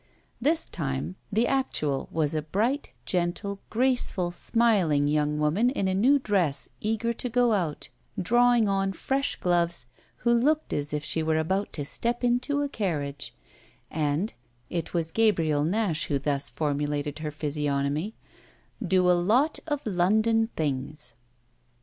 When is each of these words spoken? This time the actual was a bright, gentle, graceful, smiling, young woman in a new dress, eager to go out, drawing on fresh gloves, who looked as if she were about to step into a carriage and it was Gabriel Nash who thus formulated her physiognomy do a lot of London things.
This 0.41 0.67
time 0.67 1.15
the 1.31 1.45
actual 1.45 2.09
was 2.11 2.33
a 2.33 2.41
bright, 2.41 2.91
gentle, 3.05 3.59
graceful, 3.69 4.31
smiling, 4.31 5.07
young 5.07 5.37
woman 5.37 5.69
in 5.69 5.87
a 5.87 5.93
new 5.93 6.17
dress, 6.17 6.67
eager 6.79 7.13
to 7.13 7.29
go 7.29 7.51
out, 7.53 7.89
drawing 8.19 8.67
on 8.67 8.93
fresh 8.93 9.35
gloves, 9.35 9.85
who 10.15 10.33
looked 10.33 10.73
as 10.73 10.91
if 10.91 11.03
she 11.05 11.21
were 11.21 11.37
about 11.37 11.71
to 11.73 11.85
step 11.85 12.23
into 12.23 12.63
a 12.63 12.67
carriage 12.67 13.35
and 13.91 14.33
it 14.71 14.91
was 14.91 15.11
Gabriel 15.11 15.63
Nash 15.63 16.05
who 16.05 16.17
thus 16.17 16.49
formulated 16.49 17.19
her 17.19 17.29
physiognomy 17.29 18.15
do 18.83 19.07
a 19.07 19.11
lot 19.13 19.59
of 19.67 19.85
London 19.85 20.49
things. 20.55 21.13